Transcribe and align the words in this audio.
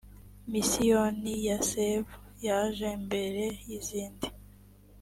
misiyoni 0.51 1.33
ya 1.47 1.57
save 1.69 2.09
yajee 2.47 2.95
mbere 3.05 3.43
yizindi. 3.67 4.27